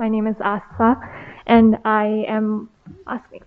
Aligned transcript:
My 0.00 0.08
name 0.08 0.26
is 0.26 0.36
Astha, 0.36 0.96
and 1.46 1.76
I 1.84 2.24
am 2.26 2.70
asking. 3.06 3.42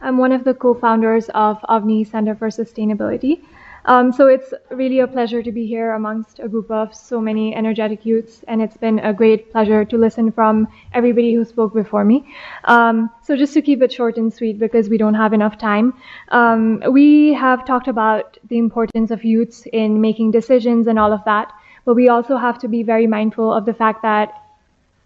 I'm 0.00 0.18
one 0.18 0.30
of 0.30 0.44
the 0.44 0.54
co-founders 0.54 1.28
of 1.30 1.58
Agni 1.68 2.04
Center 2.04 2.36
for 2.36 2.46
Sustainability. 2.46 3.40
Um, 3.86 4.12
so 4.12 4.28
it's 4.28 4.54
really 4.70 5.00
a 5.00 5.08
pleasure 5.08 5.42
to 5.42 5.50
be 5.50 5.66
here 5.66 5.94
amongst 5.94 6.38
a 6.38 6.46
group 6.46 6.70
of 6.70 6.94
so 6.94 7.20
many 7.20 7.56
energetic 7.56 8.06
youths, 8.06 8.44
and 8.46 8.62
it's 8.62 8.76
been 8.76 9.00
a 9.00 9.12
great 9.12 9.50
pleasure 9.50 9.84
to 9.84 9.98
listen 9.98 10.30
from 10.30 10.68
everybody 10.94 11.34
who 11.34 11.44
spoke 11.44 11.74
before 11.74 12.04
me. 12.04 12.24
Um, 12.66 13.10
so 13.24 13.36
just 13.36 13.52
to 13.54 13.60
keep 13.60 13.82
it 13.82 13.92
short 13.92 14.16
and 14.16 14.32
sweet, 14.32 14.60
because 14.60 14.88
we 14.88 14.98
don't 14.98 15.14
have 15.14 15.32
enough 15.32 15.58
time, 15.58 15.92
um, 16.28 16.84
we 16.88 17.34
have 17.34 17.66
talked 17.66 17.88
about 17.88 18.38
the 18.48 18.58
importance 18.58 19.10
of 19.10 19.24
youths 19.24 19.66
in 19.72 20.00
making 20.00 20.30
decisions 20.30 20.86
and 20.86 21.00
all 21.00 21.12
of 21.12 21.24
that, 21.24 21.52
but 21.84 21.94
we 21.94 22.08
also 22.08 22.36
have 22.36 22.60
to 22.60 22.68
be 22.68 22.84
very 22.84 23.08
mindful 23.08 23.52
of 23.52 23.64
the 23.64 23.74
fact 23.74 24.02
that 24.02 24.42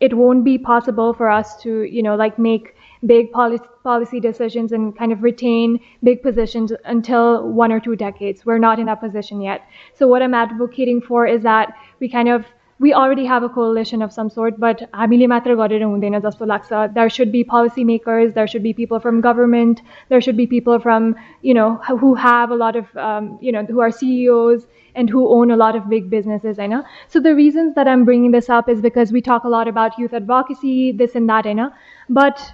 it 0.01 0.15
won't 0.15 0.45
be 0.45 0.59
possible 0.59 1.13
for 1.13 1.31
us 1.31 1.61
to, 1.63 1.83
you 1.83 2.03
know, 2.03 2.17
like 2.17 2.39
make 2.39 2.75
big 3.07 3.31
policy, 3.33 3.65
policy 3.83 4.21
decisions 4.21 4.73
and 4.73 4.97
kind 4.97 5.13
of 5.13 5.23
retain 5.23 5.79
big 6.03 6.23
positions 6.23 6.73
until 6.85 7.49
one 7.49 7.73
or 7.73 7.81
two 7.81 7.97
decades. 7.97 8.45
We're 8.45 8.59
not 8.59 8.79
in 8.79 8.87
that 8.87 9.01
position 9.01 9.41
yet. 9.41 9.63
So 9.95 10.07
what 10.07 10.23
I'm 10.23 10.35
advocating 10.35 11.01
for 11.01 11.27
is 11.27 11.43
that 11.43 11.75
we 11.99 12.09
kind 12.09 12.29
of 12.29 12.45
we 12.80 12.94
already 12.94 13.26
have 13.26 13.44
a 13.44 13.48
coalition 13.48 14.02
of 14.02 14.12
some 14.12 14.30
sort, 14.30 14.60
but 14.60 14.82
हामीले 14.94 15.28
मात्र 15.28 15.56
गरेर 15.56 15.84
हुँदैन 15.84 16.20
जस्तो 16.22 16.46
लाग्छ 16.46 16.94
there 16.94 17.10
should 17.10 17.32
be 17.32 17.44
policymakers, 17.44 18.34
there 18.34 18.48
should 18.48 18.64
be 18.64 18.74
people 18.74 19.00
from 19.00 19.22
government, 19.22 19.82
there 20.10 20.20
should 20.20 20.36
be 20.36 20.46
people 20.46 20.80
from 20.80 21.16
you 21.42 21.54
know 21.54 21.76
who 22.02 22.16
have 22.16 22.52
a 22.52 22.56
lot 22.56 22.76
of 22.76 22.98
um, 22.98 23.38
you 23.42 23.52
know 23.52 23.64
who 23.64 23.80
are 23.80 23.92
CEOs 23.92 24.68
and 24.96 25.10
who 25.10 25.28
own 25.38 25.52
a 25.52 25.58
lot 25.58 25.76
of 25.76 25.90
big 25.90 26.10
businesses. 26.10 26.60
I 26.60 26.68
know. 26.68 26.84
So 27.08 27.20
the 27.20 27.36
reasons 27.36 27.76
that 27.76 27.88
I'm 27.88 28.04
bringing 28.04 28.32
this 28.32 28.50
up 28.50 28.68
is 28.68 28.82
because 28.82 29.12
we 29.12 29.22
talk 29.22 29.46
a 29.46 29.50
lot 29.50 29.68
about 29.70 29.98
youth 29.98 30.14
advocacy, 30.14 30.92
this 30.92 31.16
and 31.16 31.30
that. 31.30 31.46
I 31.46 31.54
know, 31.54 31.72
but 32.10 32.46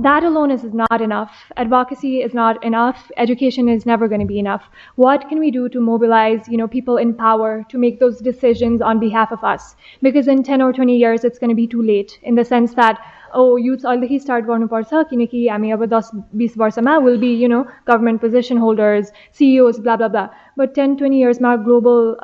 that 0.00 0.24
alone 0.24 0.50
is 0.50 0.64
not 0.74 1.00
enough. 1.00 1.30
Advocacy 1.56 2.20
is 2.20 2.34
not 2.34 2.62
enough. 2.64 3.10
Education 3.16 3.68
is 3.68 3.86
never 3.86 4.08
going 4.08 4.20
to 4.20 4.26
be 4.26 4.38
enough. 4.38 4.64
What 4.96 5.28
can 5.28 5.38
we 5.38 5.50
do 5.50 5.68
to 5.68 5.80
mobilize, 5.80 6.48
you 6.48 6.56
know, 6.56 6.68
people 6.68 6.96
in 6.96 7.14
power 7.14 7.64
to 7.68 7.78
make 7.78 8.00
those 8.00 8.18
decisions 8.18 8.82
on 8.82 8.98
behalf 8.98 9.32
of 9.32 9.42
us? 9.44 9.76
Because 10.02 10.28
in 10.28 10.42
10 10.42 10.60
or 10.60 10.72
20 10.72 10.96
years, 10.96 11.24
it's 11.24 11.38
going 11.38 11.50
to 11.50 11.56
be 11.56 11.66
too 11.66 11.82
late 11.82 12.18
in 12.22 12.34
the 12.34 12.44
sense 12.44 12.74
that 12.74 13.00
oh, 13.36 13.56
youth 13.58 13.84
he 14.04 14.18
start 14.18 14.46
गर्नुपर्छ 14.46 15.04
किनकि 15.10 15.46
हामी 15.48 15.70
अब 15.70 15.84
दस 15.88 16.10
बिस 16.36 16.58
वर्षमा 16.58 16.96
will 17.06 17.18
be 17.20 17.32
you 17.34 17.48
know 17.48 17.62
government 17.88 18.20
position 18.20 18.58
holders 18.58 19.12
CEOs 19.38 19.80
blah 19.80 19.96
blah 19.96 20.08
blah 20.08 20.28
but 20.58 20.74
ten 20.74 20.94
twenty 20.96 21.18
इयर्समा 21.18 21.54
global 21.64 22.14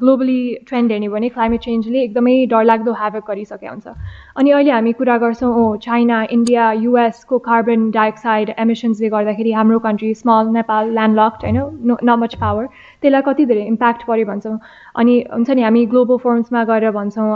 globally 0.00 0.38
trend 0.68 0.92
हेर्ने 0.92 1.08
भने 1.08 1.28
climate 1.28 1.60
चेन्जले 1.60 2.02
एकदमै 2.02 2.36
डरलाग्दो 2.52 2.92
ह्याभक 2.92 3.30
गरिसकेको 3.30 3.72
हुन्छ 3.72 3.94
अनि 4.36 4.50
अहिले 4.50 4.70
हामी 4.70 4.92
कुरा 5.00 5.16
गर्छौँ 5.24 5.50
ओ 5.54 5.76
चाइना 5.86 6.22
इन्डिया 6.30 6.70
युएसको 6.78 7.38
कार्बन 7.48 7.90
डाइअक्साइड 7.98 8.54
एमिसन्सले 8.58 9.08
गर्दाखेरि 9.16 9.52
हाम्रो 9.52 9.78
कन्ट्री 9.88 10.14
स्मल 10.14 10.48
नेपाल 10.54 10.90
ल्यान्डलक्ड 10.92 11.44
होइन 11.44 11.98
न 12.04 12.16
मच 12.22 12.34
पावर 12.40 12.66
त्यसलाई 13.02 13.22
कति 13.26 13.46
धेरै 13.46 13.66
इम्प्याक्ट 13.66 14.06
पऱ्यो 14.06 14.26
भन्छौँ 14.26 14.58
अनि 14.96 15.18
हुन्छ 15.32 15.50
नि 15.50 15.62
हामी 15.62 15.84
ग्लोबल 15.92 16.22
फोर्म्समा 16.24 16.64
गएर 16.64 16.90
भन्छौँ 16.92 17.28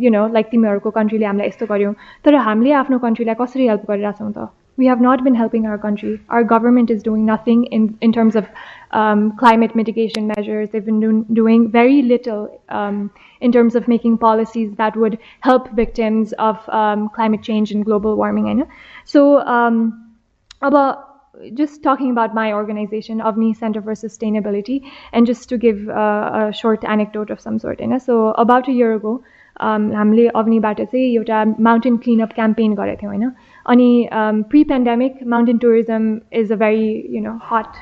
यु 0.00 0.10
नो 0.10 0.26
लाइक 0.36 0.52
तिमीहरूको 0.52 0.90
कन्ट्रीले 1.00 1.26
हामीलाई 1.26 1.48
यस्तो 1.48 1.72
गर्यौँ 1.72 1.94
तर 2.24 2.34
हामीले 2.57 2.71
आफ्नो 2.81 2.99
कन्ट्रीलाई 2.99 3.35
कसरी 3.41 3.67
हेल्प 3.67 3.89
गरिरहेछौँ 3.91 4.31
त 4.33 4.49
we 4.77 4.87
have 4.87 5.01
not 5.01 5.23
been 5.23 5.35
helping 5.35 5.65
our 5.67 5.77
country. 5.77 6.19
Our 6.29 6.43
government 6.43 6.89
is 6.89 7.03
doing 7.03 7.25
nothing 7.25 7.65
in, 7.65 7.97
in 8.01 8.11
terms 8.11 8.35
of 8.35 8.47
um, 8.91 9.37
climate 9.37 9.75
mitigation 9.75 10.27
measures. 10.27 10.69
They've 10.71 10.83
been 10.83 10.99
do, 10.99 11.25
doing 11.31 11.69
very 11.69 12.01
little 12.01 12.59
um, 12.69 13.11
in 13.39 13.51
terms 13.51 13.75
of 13.75 13.87
making 13.87 14.17
policies 14.17 14.73
that 14.77 14.95
would 14.95 15.19
help 15.41 15.71
victims 15.71 16.33
of 16.33 16.67
um, 16.69 17.09
climate 17.09 17.43
change 17.43 17.71
and 17.71 17.85
global 17.85 18.15
warming. 18.15 18.63
So, 19.05 19.39
um, 19.41 20.15
about 20.61 21.06
just 21.54 21.82
talking 21.82 22.10
about 22.10 22.34
my 22.34 22.52
organization, 22.52 23.20
Agni 23.22 23.54
Center 23.54 23.82
for 23.82 23.94
Sustainability, 23.94 24.80
and 25.12 25.26
just 25.26 25.48
to 25.48 25.58
give 25.58 25.88
a 25.88 26.52
short 26.52 26.84
anecdote 26.84 27.30
of 27.30 27.40
some 27.40 27.58
sort. 27.58 27.80
होइन 27.80 27.98
so 27.98 28.28
about 28.38 28.68
a 28.68 28.72
year 28.72 28.92
अगो 28.92 29.14
हामीले 29.60 30.26
अग्निबाट 30.36 30.80
चाहिँ 30.80 31.04
एउटा 31.14 31.44
mountain 31.60 31.96
clean-up 31.98 32.32
campaign 32.34 32.74
गरेको 32.74 33.02
थियौँ 33.02 33.12
होइन 33.12 33.30
अनि 33.66 34.08
pre 34.50 34.64
pandemic 34.64 35.22
mountain 35.26 35.58
tourism 35.58 36.18
is 36.40 36.52
a 36.52 36.56
very 36.56 36.90
you 37.16 37.22
know 37.22 37.38
hot 37.50 37.80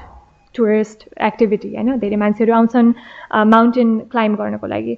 tourist 0.55 1.05
activity 1.23 1.75
होइन 1.75 1.99
धेरै 2.01 2.17
मान्छेहरू 2.17 2.55
आउँछन् 2.55 2.93
माउन्टेन 3.55 3.99
क्लाइम्ब 4.13 4.39
गर्नको 4.39 4.67
लागि 4.67 4.97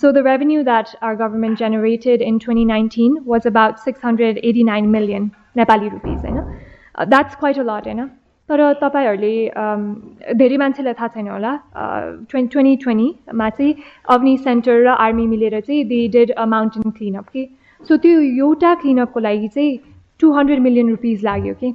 so 0.00 0.12
the 0.12 0.26
revenue 0.26 0.62
that 0.70 0.94
are 1.02 1.14
government 1.16 1.58
generated 1.58 2.22
in 2.30 2.38
twenty 2.46 2.64
nineteen 2.72 3.18
was 3.26 3.46
about 3.46 3.84
six 3.84 4.04
hundred 4.04 4.38
eighty 4.44 4.64
nine 4.72 4.88
million 4.96 5.30
Nepali 5.56 5.88
rupees 5.88 6.24
होइन 6.24 6.65
that's 7.13 7.35
quite 7.39 7.59
a 7.59 7.63
lot 7.63 7.87
होइन 7.87 8.07
तर 8.49 8.61
तपाईँहरूले 8.81 10.33
धेरै 10.35 10.57
मान्छेलाई 10.57 10.93
थाहा 10.99 11.07
छैन 11.15 11.27
होला 11.27 11.55
ट्वेन्टी 11.75 12.47
ट्वेन्टी 12.53 12.75
ट्वेन्टीमा 12.83 13.49
चाहिँ 13.49 13.73
अग्नि 14.15 14.37
सेन्टर 14.37 14.83
र 14.83 14.95
आर्मी 15.07 15.27
मिलेर 15.33 15.59
चाहिँ 15.59 15.83
they 15.93 16.07
did 16.17 16.31
a 16.31 16.45
mountain 16.55 16.91
clean-up 16.97 17.29
कि 17.33 17.47
सो 17.89 17.97
त्यो 18.05 18.21
एउटा 18.21 18.73
क्लिनअपको 18.83 19.19
लागि 19.27 19.47
चाहिँ 19.55 19.77
टु 20.19 20.31
हन्ड्रेड 20.33 20.59
मिलियन 20.67 20.89
रुपिज 20.89 21.25
लाग्यो 21.25 21.53
कि 21.63 21.73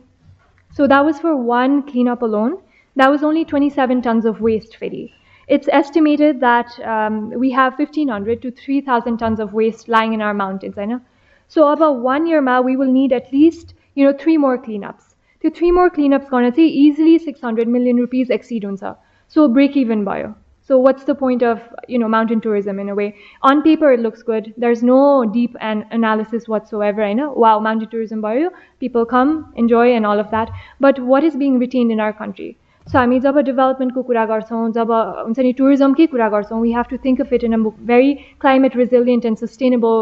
सो 0.79 0.87
that 0.87 1.05
was 1.05 1.21
for 1.23 1.39
one 1.53 1.81
cleanup 1.93 2.25
a 2.25 2.29
loan 2.37 2.57
that 2.97 3.11
was 3.11 3.25
only 3.25 3.45
twenty 3.53 3.71
seven 3.79 4.01
tons 4.09 4.27
of 4.27 4.43
waste 4.43 4.79
फेरि 4.81 5.09
it's 5.49 5.69
estimated 5.69 6.41
that 6.41 6.79
um, 6.81 7.31
we 7.31 7.51
have 7.53 7.79
1500 7.79 8.43
to 8.43 8.51
3000 8.51 9.17
tons 9.17 9.41
of 9.41 9.53
waste 9.53 9.89
lying 9.89 10.13
in 10.13 10.21
our 10.21 10.35
mountains 10.35 10.79
i 10.79 10.85
know 10.85 11.01
so 11.49 11.69
about 11.69 12.01
one 12.01 12.27
year 12.27 12.41
ma 12.41 12.61
we 12.61 12.77
will 12.77 12.91
need 12.91 13.13
at 13.13 13.33
least 13.33 13.75
you 13.95 14.05
know 14.05 14.13
three 14.13 14.37
more 14.37 14.59
cleanups 14.59 15.10
त्यो 15.45 15.51
three 15.59 15.71
more 15.79 15.89
क्लिनअप्स 15.99 16.33
गर्न 16.33 16.51
चाहिँ 16.51 16.71
easily 16.87 17.19
six 17.29 17.45
hundred 17.45 17.69
million 17.77 17.99
rupees 17.99 18.31
exceed 18.41 18.65
हुन्छ 18.65 18.93
so 19.37 19.49
break 19.59 19.77
even 19.77 20.05
भयो 20.05 20.35
So 20.71 20.77
what's 20.77 21.05
the 21.05 21.15
point 21.15 21.43
of 21.43 21.61
you 21.89 21.99
know 21.99 22.09
mountain 22.09 22.41
tourism 22.41 22.79
in 22.81 22.89
a 22.89 22.95
way? 22.95 23.15
On 23.43 23.63
paper 23.63 23.91
it 23.93 24.01
looks 24.01 24.25
good. 24.25 24.53
There's 24.57 24.83
no 24.83 25.25
deep 25.25 25.55
an 25.61 25.85
analysis 25.93 26.49
whatsoever. 26.49 27.05
I 27.05 27.13
know 27.13 27.29
wow 27.33 27.61
mountain 27.61 27.89
tourism 27.89 28.21
bio 28.21 28.49
people 28.81 29.07
come 29.07 29.53
enjoy 29.55 29.85
and 29.93 30.05
all 30.05 30.19
of 30.19 30.33
that. 30.33 30.51
But 30.81 30.99
what 31.13 31.23
is 31.23 31.37
being 31.37 31.61
retained 31.61 31.93
in 31.93 32.01
our 32.01 32.13
country? 32.13 32.49
So 32.87 32.99
हामी 32.99 33.21
जब 33.21 33.39
डेभलपमेन्टको 33.47 34.03
कुरा 34.09 34.25
गर्छौँ 34.27 34.71
जब 34.75 34.91
हुन्छ 34.97 35.39
नि 35.39 35.53
टुरिज्मकै 35.61 36.07
कुरा 36.11 36.29
गर्छौँ 36.35 36.61
we 36.63 36.73
have 36.73 36.87
to 36.91 36.97
think 37.07 37.21
of 37.21 37.33
it 37.33 37.45
in 37.45 37.53
a 37.53 37.59
very 37.89 38.13
climate 38.41 38.77
resilient 38.77 39.27
end 39.27 39.39
sustainable 39.39 39.97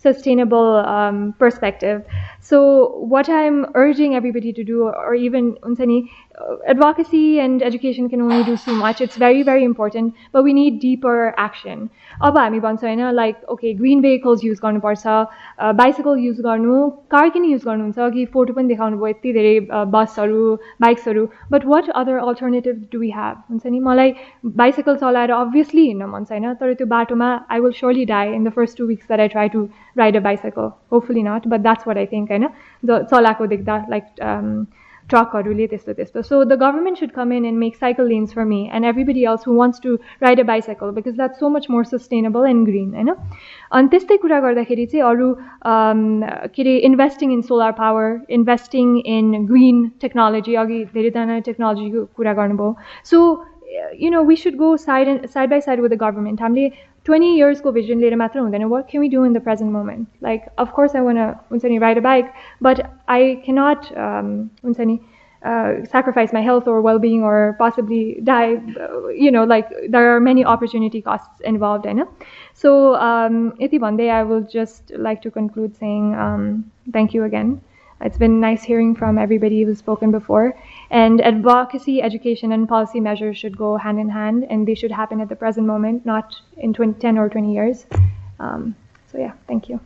sustainable 0.00 0.76
um, 0.76 1.34
perspective. 1.38 2.04
So 2.40 2.96
what 3.00 3.28
I'm 3.28 3.66
urging 3.74 4.14
everybody 4.14 4.52
to 4.52 4.64
do, 4.64 4.84
or 4.84 5.14
even 5.14 5.56
unsani, 5.62 6.08
advocacy 6.66 7.40
and 7.40 7.62
education 7.62 8.08
can 8.08 8.20
only 8.22 8.44
do 8.44 8.56
so 8.56 8.74
much. 8.74 9.00
It's 9.00 9.16
very, 9.16 9.42
very 9.42 9.64
important, 9.64 10.14
but 10.32 10.42
we 10.42 10.52
need 10.52 10.80
deeper 10.80 11.34
action. 11.38 11.88
अब 12.22 12.36
हामी 12.38 12.60
भन्छौँ 12.60 12.88
होइन 12.88 13.10
like 13.14 13.44
okay 13.50 13.72
green 13.74 14.00
vehicles 14.02 14.44
use 14.44 14.58
गर्नुपर्छ 14.62 15.06
bicycle 15.76 16.18
use 16.18 16.40
गर्नु 16.40 16.88
car 17.10 17.28
किन 17.30 17.44
use 17.44 17.64
गर्नुहुन्छ 17.64 18.12
कि 18.14 18.24
photo 18.32 18.52
पनि 18.52 18.68
देखाउनु 18.68 18.96
भयो 18.96 19.08
यति 19.08 19.32
धेरै 19.32 19.84
बसहरू 19.92 20.54
बाइक्सहरू 20.80 21.26
but 21.52 21.66
what 21.66 21.88
other 21.92 22.18
alternative 22.18 22.82
do 22.92 22.98
we 23.00 23.10
have 23.10 23.36
हुन्छ 23.50 23.66
नि 23.66 23.80
मलाई 23.80 24.14
बाइसाइकल 24.56 24.96
चलाएर 24.96 25.30
अभियसली 25.32 25.86
हिँड्न 25.86 26.10
मन 26.10 26.24
छैन 26.24 26.52
तर 26.54 26.74
त्यो 26.74 26.86
बाटोमा 26.88 27.30
I 27.50 27.60
will 27.60 27.72
surely 27.78 28.04
die 28.06 28.34
in 28.34 28.44
the 28.44 28.52
first 28.58 28.78
two 28.78 28.86
weeks 28.86 29.06
that 29.06 29.20
I 29.20 29.28
try 29.28 29.48
to 29.56 29.68
ride 29.98 30.16
a 30.16 30.20
bicycle 30.22 30.70
hopefully 30.92 31.22
not 31.22 31.48
but 31.48 31.60
that's 31.60 31.88
what 31.88 31.96
I 31.96 32.06
think 32.12 32.30
होइन 32.30 33.04
चलाएको 33.06 33.46
देख्दा 33.46 33.84
like 33.90 34.14
truckहरूले 35.09 35.65
त्यस्तो 35.71 35.93
त्यस्तो 35.93 36.21
so 36.27 36.37
the 36.51 36.57
government 36.57 36.97
should 36.97 37.13
come 37.15 37.31
in 37.31 37.45
and 37.45 37.59
make 37.63 37.75
cycle 37.81 38.07
lanes 38.11 38.33
for 38.33 38.45
me 38.51 38.59
and 38.71 38.89
everybody 38.91 39.25
else 39.31 39.43
who 39.43 39.55
wants 39.57 39.79
to 39.79 39.97
ride 40.25 40.39
a 40.39 40.45
bicycle 40.51 40.91
because 40.91 41.15
that's 41.15 41.39
so 41.39 41.49
much 41.55 41.67
more 41.75 41.83
sustainable 41.91 42.47
and 42.51 42.65
green 42.69 42.93
होइन 42.95 43.11
अनि 43.79 43.87
त्यस्तै 43.93 44.17
कुरा 44.23 44.39
गर्दाखेरि 44.47 44.85
चाहिँ 44.93 45.05
अरू 45.09 45.27
के 46.55 46.61
अरे 46.61 46.75
investing 46.89 47.33
in 47.33 47.41
solar 47.51 47.71
power 47.81 48.09
investing 48.39 48.97
in 49.17 49.45
green 49.53 49.85
technology 50.01 50.55
अघि 50.63 50.83
धेरैजना 50.97 51.39
टेक्नोलोजीको 51.49 52.05
कुरा 52.17 52.33
गर्नुभयो 52.41 52.75
सो 53.11 53.21
you 54.01 54.11
know 54.11 54.23
we 54.31 54.35
should 54.47 54.55
go 54.65 54.75
side 54.89 55.07
end 55.07 55.25
side 55.37 55.49
by 55.49 55.61
side 55.69 55.81
with 55.81 55.89
the 55.89 56.01
government 56.01 56.41
हामीले 56.41 56.69
20 57.04 57.36
years 57.36 57.60
go 57.60 57.70
vision 57.70 58.00
later 58.00 58.16
matter 58.16 58.40
then 58.50 58.68
what 58.68 58.88
can 58.88 59.00
we 59.00 59.08
do 59.08 59.24
in 59.24 59.32
the 59.32 59.40
present 59.40 59.70
moment? 59.72 60.08
Like 60.20 60.48
of 60.58 60.72
course 60.72 60.94
i 60.94 61.00
want 61.00 61.18
to 61.18 61.38
ride 61.78 61.98
a 61.98 62.00
bike 62.00 62.32
but 62.60 62.90
i 63.08 63.40
cannot 63.44 63.96
um, 63.96 64.50
uh, 65.42 65.82
sacrifice 65.86 66.32
my 66.34 66.42
health 66.42 66.68
or 66.68 66.82
well-being 66.82 67.22
or 67.22 67.56
possibly 67.58 68.20
die 68.24 68.56
uh, 68.78 69.08
you 69.08 69.30
know 69.30 69.44
like 69.44 69.68
there 69.88 70.14
are 70.14 70.20
many 70.20 70.44
opportunity 70.44 71.00
costs 71.00 71.40
involved 71.40 71.86
in 71.86 71.98
it 72.00 72.08
so 72.52 72.94
um, 72.96 73.54
iti 73.58 73.78
day, 73.96 74.10
i 74.10 74.22
will 74.22 74.42
just 74.42 74.92
like 74.96 75.22
to 75.22 75.30
conclude 75.30 75.74
saying 75.74 76.14
um, 76.14 76.70
thank 76.92 77.14
you 77.14 77.24
again 77.24 77.60
it's 78.00 78.18
been 78.18 78.40
nice 78.40 78.62
hearing 78.62 78.94
from 78.94 79.18
everybody 79.18 79.62
who's 79.62 79.78
spoken 79.78 80.10
before. 80.10 80.56
And 80.90 81.20
advocacy, 81.20 82.02
education, 82.02 82.52
and 82.52 82.68
policy 82.68 83.00
measures 83.00 83.36
should 83.36 83.56
go 83.56 83.76
hand 83.76 84.00
in 84.00 84.08
hand, 84.08 84.46
and 84.48 84.66
they 84.66 84.74
should 84.74 84.90
happen 84.90 85.20
at 85.20 85.28
the 85.28 85.36
present 85.36 85.66
moment, 85.66 86.06
not 86.06 86.34
in 86.56 86.72
20, 86.72 87.00
10 87.00 87.18
or 87.18 87.28
20 87.28 87.52
years. 87.52 87.86
Um, 88.38 88.74
so, 89.12 89.18
yeah, 89.18 89.32
thank 89.46 89.68
you. 89.68 89.80